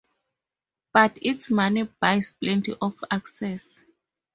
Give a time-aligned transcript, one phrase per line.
[0.93, 3.85] But its money buys plenty of access.